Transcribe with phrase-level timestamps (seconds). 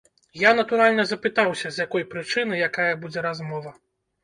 [0.43, 3.79] Я, натуральна, запытаўся, з якой прычыны, якая будзе размова.